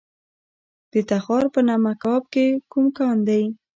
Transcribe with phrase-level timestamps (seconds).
[0.91, 3.43] د تخار په نمک اب کې کوم کان دی؟